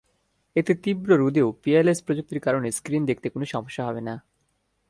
[0.55, 4.15] এতে তীব্র রোদেও পিএলএস প্রযুক্তির কারণে স্ক্রিন দেখতে কোনো সমস্যা হবে না।